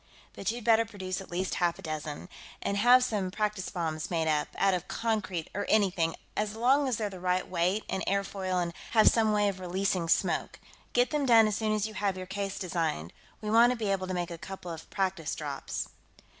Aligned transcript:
But 0.33 0.49
you'd 0.49 0.63
better 0.63 0.83
produce 0.83 1.21
at 1.21 1.29
least 1.29 1.53
half 1.61 1.77
a 1.77 1.83
dozen. 1.83 2.27
And 2.59 2.75
have 2.77 3.03
some 3.03 3.29
practice 3.29 3.69
bombs 3.69 4.09
made 4.09 4.27
up, 4.27 4.47
out 4.57 4.73
of 4.73 4.87
concrete 4.87 5.51
or 5.53 5.67
anything, 5.69 6.15
as 6.35 6.55
long 6.55 6.87
as 6.87 6.97
they're 6.97 7.07
the 7.11 7.19
right 7.19 7.47
weight 7.47 7.83
and 7.87 8.03
airfoil 8.07 8.59
and 8.59 8.73
have 8.93 9.07
some 9.09 9.31
way 9.31 9.47
of 9.47 9.59
releasing 9.59 10.09
smoke. 10.09 10.59
Get 10.93 11.11
them 11.11 11.27
done 11.27 11.45
as 11.47 11.55
soon 11.57 11.71
as 11.71 11.85
you 11.87 11.93
have 11.93 12.17
your 12.17 12.25
case 12.25 12.57
designed. 12.57 13.13
We 13.41 13.51
want 13.51 13.73
to 13.73 13.77
be 13.77 13.91
able 13.91 14.07
to 14.07 14.13
make 14.15 14.31
a 14.31 14.39
couple 14.39 14.71
of 14.71 14.89
practice 14.89 15.35
drops." 15.35 15.89